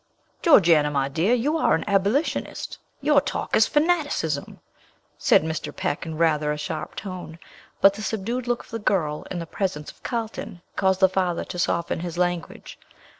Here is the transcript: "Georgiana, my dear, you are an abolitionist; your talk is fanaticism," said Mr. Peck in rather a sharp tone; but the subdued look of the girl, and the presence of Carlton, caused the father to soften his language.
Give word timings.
"Georgiana, 0.41 0.89
my 0.89 1.07
dear, 1.07 1.35
you 1.35 1.55
are 1.59 1.75
an 1.75 1.83
abolitionist; 1.85 2.79
your 3.01 3.21
talk 3.21 3.55
is 3.55 3.67
fanaticism," 3.67 4.59
said 5.15 5.43
Mr. 5.43 5.75
Peck 5.75 6.07
in 6.07 6.17
rather 6.17 6.51
a 6.51 6.57
sharp 6.57 6.95
tone; 6.95 7.37
but 7.81 7.93
the 7.93 8.01
subdued 8.01 8.47
look 8.47 8.63
of 8.63 8.71
the 8.71 8.79
girl, 8.79 9.27
and 9.29 9.39
the 9.39 9.45
presence 9.45 9.91
of 9.91 10.01
Carlton, 10.01 10.63
caused 10.75 11.01
the 11.01 11.07
father 11.07 11.43
to 11.45 11.59
soften 11.59 11.99
his 11.99 12.17
language. 12.17 12.79